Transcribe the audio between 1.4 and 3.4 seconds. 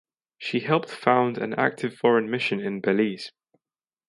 active foreign mission in Belize.